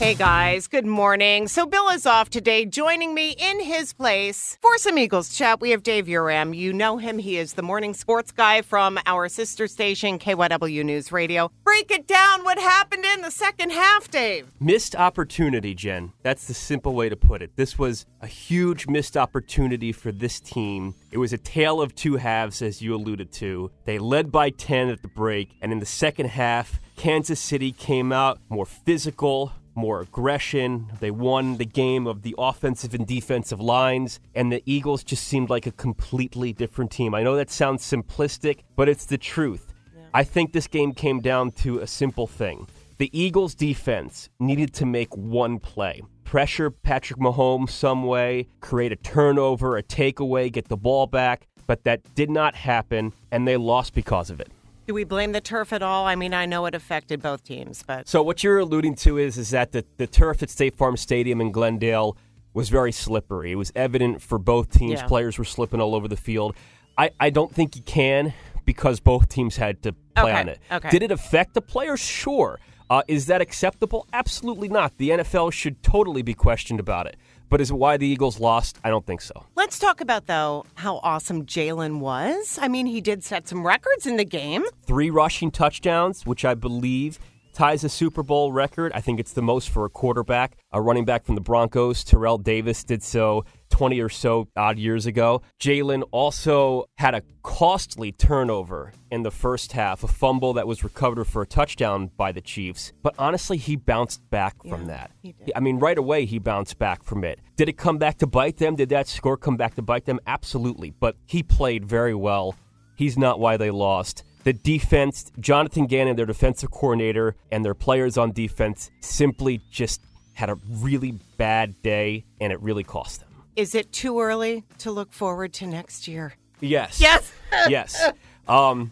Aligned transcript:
Hey 0.00 0.14
guys, 0.14 0.66
good 0.66 0.86
morning. 0.86 1.46
So 1.46 1.66
Bill 1.66 1.90
is 1.90 2.06
off 2.06 2.30
today. 2.30 2.64
Joining 2.64 3.12
me 3.12 3.36
in 3.38 3.60
his 3.60 3.92
place 3.92 4.56
for 4.62 4.78
some 4.78 4.96
Eagles 4.96 5.36
chat, 5.36 5.60
we 5.60 5.72
have 5.72 5.82
Dave 5.82 6.06
Uram. 6.06 6.56
You 6.56 6.72
know 6.72 6.96
him. 6.96 7.18
He 7.18 7.36
is 7.36 7.52
the 7.52 7.60
morning 7.60 7.92
sports 7.92 8.32
guy 8.32 8.62
from 8.62 8.98
our 9.04 9.28
sister 9.28 9.68
station, 9.68 10.18
KYW 10.18 10.86
News 10.86 11.12
Radio. 11.12 11.52
Break 11.64 11.90
it 11.90 12.06
down. 12.06 12.44
What 12.44 12.58
happened 12.58 13.04
in 13.04 13.20
the 13.20 13.30
second 13.30 13.72
half, 13.72 14.10
Dave? 14.10 14.50
Missed 14.58 14.96
opportunity, 14.96 15.74
Jen. 15.74 16.14
That's 16.22 16.46
the 16.46 16.54
simple 16.54 16.94
way 16.94 17.10
to 17.10 17.16
put 17.16 17.42
it. 17.42 17.56
This 17.56 17.78
was 17.78 18.06
a 18.22 18.26
huge 18.26 18.86
missed 18.86 19.18
opportunity 19.18 19.92
for 19.92 20.12
this 20.12 20.40
team. 20.40 20.94
It 21.12 21.18
was 21.18 21.34
a 21.34 21.38
tale 21.38 21.82
of 21.82 21.94
two 21.94 22.16
halves, 22.16 22.62
as 22.62 22.80
you 22.80 22.94
alluded 22.94 23.32
to. 23.32 23.70
They 23.84 23.98
led 23.98 24.32
by 24.32 24.48
10 24.48 24.88
at 24.88 25.02
the 25.02 25.08
break, 25.08 25.50
and 25.60 25.72
in 25.72 25.78
the 25.78 25.84
second 25.84 26.30
half, 26.30 26.80
Kansas 26.96 27.40
City 27.40 27.72
came 27.72 28.12
out 28.12 28.38
more 28.48 28.66
physical, 28.66 29.52
more 29.74 30.00
aggression. 30.00 30.86
They 31.00 31.10
won 31.10 31.56
the 31.56 31.64
game 31.64 32.06
of 32.06 32.22
the 32.22 32.34
offensive 32.38 32.94
and 32.94 33.06
defensive 33.06 33.60
lines, 33.60 34.20
and 34.34 34.50
the 34.50 34.62
Eagles 34.66 35.04
just 35.04 35.26
seemed 35.26 35.50
like 35.50 35.66
a 35.66 35.72
completely 35.72 36.52
different 36.52 36.90
team. 36.90 37.14
I 37.14 37.22
know 37.22 37.36
that 37.36 37.50
sounds 37.50 37.82
simplistic, 37.82 38.60
but 38.76 38.88
it's 38.88 39.06
the 39.06 39.18
truth. 39.18 39.72
Yeah. 39.94 40.02
I 40.14 40.24
think 40.24 40.52
this 40.52 40.66
game 40.66 40.92
came 40.92 41.20
down 41.20 41.52
to 41.62 41.78
a 41.78 41.86
simple 41.86 42.26
thing. 42.26 42.66
The 42.98 43.10
Eagles 43.18 43.54
defense 43.54 44.28
needed 44.38 44.74
to 44.74 44.86
make 44.86 45.16
one 45.16 45.58
play. 45.58 46.02
Pressure 46.24 46.70
Patrick 46.70 47.18
Mahomes 47.18 47.70
some 47.70 48.04
way, 48.04 48.46
create 48.60 48.92
a 48.92 48.96
turnover, 48.96 49.76
a 49.76 49.82
takeaway, 49.82 50.52
get 50.52 50.68
the 50.68 50.76
ball 50.76 51.06
back, 51.06 51.46
but 51.66 51.84
that 51.84 52.14
did 52.14 52.30
not 52.30 52.54
happen, 52.54 53.12
and 53.32 53.48
they 53.48 53.56
lost 53.56 53.94
because 53.94 54.28
of 54.28 54.40
it. 54.40 54.48
Do 54.90 54.94
we 54.94 55.04
blame 55.04 55.30
the 55.30 55.40
turf 55.40 55.72
at 55.72 55.84
all? 55.84 56.04
I 56.04 56.16
mean, 56.16 56.34
I 56.34 56.46
know 56.46 56.66
it 56.66 56.74
affected 56.74 57.22
both 57.22 57.44
teams, 57.44 57.84
but 57.86 58.08
so 58.08 58.24
what 58.24 58.42
you're 58.42 58.58
alluding 58.58 58.96
to 58.96 59.18
is 59.18 59.38
is 59.38 59.50
that 59.50 59.70
the, 59.70 59.84
the 59.98 60.08
turf 60.08 60.42
at 60.42 60.50
State 60.50 60.74
Farm 60.74 60.96
Stadium 60.96 61.40
in 61.40 61.52
Glendale 61.52 62.16
was 62.54 62.70
very 62.70 62.90
slippery. 62.90 63.52
It 63.52 63.54
was 63.54 63.70
evident 63.76 64.20
for 64.20 64.36
both 64.36 64.72
teams. 64.72 64.98
Yeah. 64.98 65.06
Players 65.06 65.38
were 65.38 65.44
slipping 65.44 65.80
all 65.80 65.94
over 65.94 66.08
the 66.08 66.16
field. 66.16 66.56
I, 66.98 67.12
I 67.20 67.30
don't 67.30 67.54
think 67.54 67.76
you 67.76 67.82
can 67.82 68.34
because 68.64 68.98
both 68.98 69.28
teams 69.28 69.56
had 69.56 69.80
to 69.84 69.92
play 70.16 70.32
okay. 70.32 70.40
on 70.40 70.48
it. 70.48 70.58
Okay. 70.72 70.90
Did 70.90 71.04
it 71.04 71.12
affect 71.12 71.54
the 71.54 71.62
players? 71.62 72.00
Sure. 72.00 72.58
Uh, 72.90 73.02
is 73.06 73.26
that 73.26 73.40
acceptable? 73.40 74.08
Absolutely 74.12 74.68
not. 74.68 74.98
The 74.98 75.10
NFL 75.10 75.52
should 75.52 75.84
totally 75.84 76.22
be 76.22 76.34
questioned 76.34 76.80
about 76.80 77.06
it. 77.06 77.16
But 77.50 77.60
is 77.60 77.70
it 77.70 77.74
why 77.74 77.96
the 77.96 78.06
Eagles 78.06 78.40
lost? 78.40 78.78
I 78.84 78.88
don't 78.90 79.04
think 79.04 79.20
so. 79.20 79.44
Let's 79.56 79.78
talk 79.78 80.00
about, 80.00 80.26
though, 80.26 80.64
how 80.76 81.00
awesome 81.02 81.44
Jalen 81.44 81.98
was. 81.98 82.58
I 82.62 82.68
mean, 82.68 82.86
he 82.86 83.00
did 83.00 83.24
set 83.24 83.48
some 83.48 83.66
records 83.66 84.06
in 84.06 84.16
the 84.16 84.24
game. 84.24 84.64
Three 84.86 85.10
rushing 85.10 85.50
touchdowns, 85.50 86.24
which 86.24 86.44
I 86.44 86.54
believe 86.54 87.18
ties 87.52 87.82
a 87.82 87.88
Super 87.88 88.22
Bowl 88.22 88.52
record. 88.52 88.92
I 88.94 89.00
think 89.00 89.18
it's 89.18 89.32
the 89.32 89.42
most 89.42 89.68
for 89.68 89.84
a 89.84 89.90
quarterback. 89.90 90.56
A 90.72 90.80
running 90.80 91.04
back 91.04 91.24
from 91.24 91.34
the 91.34 91.40
Broncos, 91.40 92.04
Terrell 92.04 92.38
Davis, 92.38 92.84
did 92.84 93.02
so 93.02 93.44
20 93.80 93.98
or 94.02 94.10
so 94.10 94.46
odd 94.58 94.78
years 94.78 95.06
ago. 95.06 95.40
Jalen 95.58 96.02
also 96.10 96.84
had 96.98 97.14
a 97.14 97.22
costly 97.42 98.12
turnover 98.12 98.92
in 99.10 99.22
the 99.22 99.30
first 99.30 99.72
half, 99.72 100.04
a 100.04 100.06
fumble 100.06 100.52
that 100.52 100.66
was 100.66 100.84
recovered 100.84 101.24
for 101.24 101.40
a 101.40 101.46
touchdown 101.46 102.10
by 102.18 102.30
the 102.30 102.42
Chiefs. 102.42 102.92
But 103.02 103.14
honestly, 103.18 103.56
he 103.56 103.76
bounced 103.76 104.20
back 104.28 104.54
yeah, 104.62 104.70
from 104.76 104.84
that. 104.88 105.12
I 105.56 105.60
mean, 105.60 105.78
right 105.78 105.96
away, 105.96 106.26
he 106.26 106.38
bounced 106.38 106.78
back 106.78 107.02
from 107.02 107.24
it. 107.24 107.40
Did 107.56 107.70
it 107.70 107.78
come 107.78 107.96
back 107.96 108.18
to 108.18 108.26
bite 108.26 108.58
them? 108.58 108.76
Did 108.76 108.90
that 108.90 109.08
score 109.08 109.38
come 109.38 109.56
back 109.56 109.76
to 109.76 109.82
bite 109.82 110.04
them? 110.04 110.20
Absolutely. 110.26 110.90
But 110.90 111.16
he 111.24 111.42
played 111.42 111.86
very 111.86 112.14
well. 112.14 112.56
He's 112.96 113.16
not 113.16 113.40
why 113.40 113.56
they 113.56 113.70
lost 113.70 114.24
the 114.44 114.52
defense, 114.52 115.32
Jonathan 115.40 115.86
Gannon, 115.86 116.16
their 116.16 116.26
defensive 116.26 116.70
coordinator, 116.70 117.34
and 117.50 117.64
their 117.64 117.74
players 117.74 118.18
on 118.18 118.32
defense 118.32 118.90
simply 119.00 119.62
just 119.70 120.02
had 120.34 120.50
a 120.50 120.58
really 120.68 121.12
bad 121.38 121.82
day, 121.82 122.24
and 122.42 122.52
it 122.52 122.60
really 122.60 122.84
cost 122.84 123.20
them. 123.20 123.29
Is 123.60 123.74
it 123.74 123.92
too 123.92 124.18
early 124.22 124.64
to 124.78 124.90
look 124.90 125.12
forward 125.12 125.52
to 125.54 125.66
next 125.66 126.08
year? 126.08 126.32
Yes. 126.60 126.98
Yes. 126.98 127.30
yes. 127.68 128.10
Um, 128.48 128.90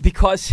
because 0.00 0.52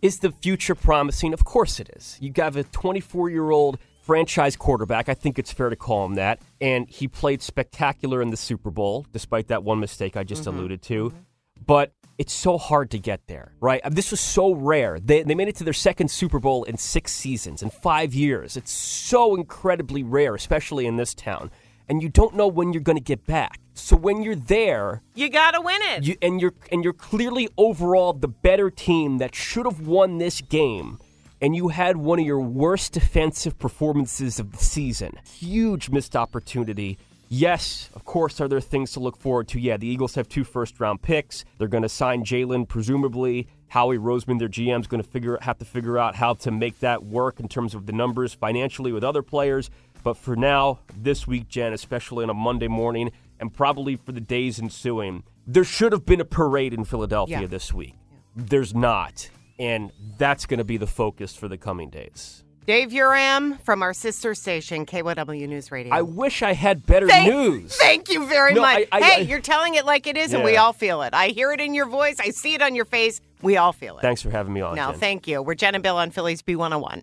is 0.00 0.20
the 0.20 0.30
future 0.30 0.76
promising? 0.76 1.32
Of 1.32 1.44
course 1.44 1.80
it 1.80 1.90
is. 1.96 2.16
You 2.20 2.30
have 2.36 2.54
a 2.54 2.62
24 2.62 3.28
year 3.30 3.50
old 3.50 3.80
franchise 4.02 4.54
quarterback. 4.54 5.08
I 5.08 5.14
think 5.14 5.40
it's 5.40 5.52
fair 5.52 5.70
to 5.70 5.74
call 5.74 6.06
him 6.06 6.14
that. 6.14 6.40
And 6.60 6.88
he 6.88 7.08
played 7.08 7.42
spectacular 7.42 8.22
in 8.22 8.30
the 8.30 8.36
Super 8.36 8.70
Bowl, 8.70 9.04
despite 9.12 9.48
that 9.48 9.64
one 9.64 9.80
mistake 9.80 10.16
I 10.16 10.22
just 10.22 10.44
mm-hmm. 10.44 10.56
alluded 10.56 10.82
to. 10.82 11.10
Mm-hmm. 11.10 11.18
But 11.66 11.92
it's 12.16 12.32
so 12.32 12.58
hard 12.58 12.92
to 12.92 12.98
get 13.00 13.26
there, 13.26 13.50
right? 13.60 13.80
This 13.90 14.12
was 14.12 14.20
so 14.20 14.54
rare. 14.54 15.00
They, 15.00 15.24
they 15.24 15.34
made 15.34 15.48
it 15.48 15.56
to 15.56 15.64
their 15.64 15.72
second 15.72 16.12
Super 16.12 16.38
Bowl 16.38 16.62
in 16.62 16.76
six 16.76 17.10
seasons, 17.10 17.60
in 17.60 17.70
five 17.70 18.14
years. 18.14 18.56
It's 18.56 18.70
so 18.70 19.34
incredibly 19.34 20.04
rare, 20.04 20.36
especially 20.36 20.86
in 20.86 20.96
this 20.96 21.12
town. 21.12 21.50
And 21.90 22.00
you 22.00 22.08
don't 22.08 22.36
know 22.36 22.46
when 22.46 22.72
you're 22.72 22.82
going 22.82 22.96
to 22.96 23.02
get 23.02 23.26
back. 23.26 23.58
So 23.74 23.96
when 23.96 24.22
you're 24.22 24.36
there, 24.36 25.02
you 25.16 25.28
got 25.28 25.50
to 25.50 25.60
win 25.60 25.82
it. 25.82 26.04
You, 26.04 26.16
and 26.22 26.40
you're 26.40 26.54
and 26.70 26.84
you're 26.84 26.92
clearly 26.92 27.48
overall 27.58 28.12
the 28.12 28.28
better 28.28 28.70
team 28.70 29.18
that 29.18 29.34
should 29.34 29.66
have 29.66 29.80
won 29.80 30.18
this 30.18 30.40
game. 30.40 31.00
And 31.42 31.56
you 31.56 31.68
had 31.68 31.96
one 31.96 32.20
of 32.20 32.24
your 32.24 32.40
worst 32.40 32.92
defensive 32.92 33.58
performances 33.58 34.38
of 34.38 34.52
the 34.52 34.58
season. 34.58 35.18
Huge 35.24 35.90
missed 35.90 36.14
opportunity 36.14 36.96
Yes, 37.32 37.90
of 37.94 38.04
course, 38.04 38.40
are 38.40 38.48
there 38.48 38.60
things 38.60 38.90
to 38.94 39.00
look 39.00 39.16
forward 39.16 39.46
to? 39.48 39.60
Yeah, 39.60 39.76
the 39.76 39.86
Eagles 39.86 40.16
have 40.16 40.28
two 40.28 40.42
first 40.42 40.80
round 40.80 41.00
picks. 41.00 41.44
They're 41.58 41.68
going 41.68 41.84
to 41.84 41.88
sign 41.88 42.24
Jalen, 42.24 42.66
presumably. 42.66 43.46
Howie 43.68 43.98
Roseman, 43.98 44.40
their 44.40 44.48
GM, 44.48 44.80
is 44.80 44.88
going 44.88 45.00
to 45.00 45.08
figure 45.08 45.38
have 45.40 45.56
to 45.58 45.64
figure 45.64 45.96
out 45.96 46.16
how 46.16 46.34
to 46.34 46.50
make 46.50 46.80
that 46.80 47.04
work 47.04 47.38
in 47.38 47.46
terms 47.46 47.72
of 47.72 47.86
the 47.86 47.92
numbers 47.92 48.34
financially 48.34 48.90
with 48.90 49.04
other 49.04 49.22
players. 49.22 49.70
But 50.02 50.16
for 50.16 50.36
now, 50.36 50.80
this 50.96 51.26
week, 51.26 51.48
Jen, 51.48 51.72
especially 51.72 52.24
on 52.24 52.30
a 52.30 52.34
Monday 52.34 52.68
morning, 52.68 53.12
and 53.38 53.52
probably 53.52 53.96
for 53.96 54.12
the 54.12 54.20
days 54.20 54.58
ensuing, 54.58 55.24
there 55.46 55.64
should 55.64 55.92
have 55.92 56.04
been 56.04 56.20
a 56.20 56.24
parade 56.24 56.74
in 56.74 56.84
Philadelphia 56.84 57.42
yeah. 57.42 57.46
this 57.46 57.72
week. 57.72 57.94
Yeah. 58.10 58.18
There's 58.36 58.74
not, 58.74 59.28
and 59.58 59.92
that's 60.18 60.46
going 60.46 60.58
to 60.58 60.64
be 60.64 60.76
the 60.76 60.86
focus 60.86 61.34
for 61.34 61.48
the 61.48 61.58
coming 61.58 61.90
days. 61.90 62.44
Dave 62.66 62.90
Uram 62.90 63.60
from 63.62 63.82
our 63.82 63.92
sister 63.92 64.34
station, 64.34 64.86
KYW 64.86 65.48
News 65.48 65.72
Radio. 65.72 65.92
I 65.92 66.02
wish 66.02 66.42
I 66.42 66.52
had 66.52 66.86
better 66.86 67.08
thank, 67.08 67.32
news. 67.32 67.74
Thank 67.76 68.10
you 68.10 68.26
very 68.26 68.54
no, 68.54 68.60
much. 68.60 68.86
I, 68.92 68.98
I, 68.98 69.00
hey, 69.02 69.16
I, 69.16 69.18
you're 69.20 69.40
telling 69.40 69.74
it 69.74 69.86
like 69.86 70.06
it 70.06 70.16
is, 70.16 70.30
yeah. 70.30 70.36
and 70.38 70.44
we 70.44 70.56
all 70.56 70.72
feel 70.72 71.02
it. 71.02 71.14
I 71.14 71.28
hear 71.28 71.52
it 71.52 71.60
in 71.60 71.74
your 71.74 71.86
voice. 71.86 72.16
I 72.20 72.30
see 72.30 72.54
it 72.54 72.62
on 72.62 72.74
your 72.74 72.84
face. 72.84 73.20
We 73.42 73.56
all 73.56 73.72
feel 73.72 73.98
it. 73.98 74.02
Thanks 74.02 74.22
for 74.22 74.30
having 74.30 74.52
me 74.52 74.60
on. 74.60 74.76
No, 74.76 74.90
Jen. 74.90 75.00
thank 75.00 75.26
you. 75.26 75.42
We're 75.42 75.54
Jen 75.54 75.74
and 75.74 75.82
Bill 75.82 75.96
on 75.96 76.10
Philly's 76.10 76.42
B101. 76.42 77.02